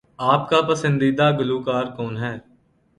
آپ 0.29 0.49
کا 0.49 0.59
پسندیدہ 0.69 1.27
گلوکار 1.39 1.85
کون 1.97 2.17
ہے؟ 2.17 2.33